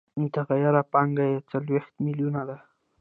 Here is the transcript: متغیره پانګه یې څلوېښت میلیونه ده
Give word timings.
متغیره 0.21 0.81
پانګه 0.91 1.25
یې 1.31 1.37
څلوېښت 1.49 1.93
میلیونه 2.05 2.41
ده 2.49 2.57